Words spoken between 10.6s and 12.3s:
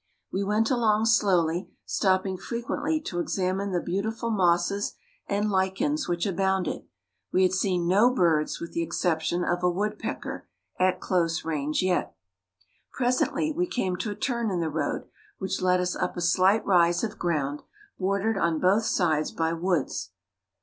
at close range yet.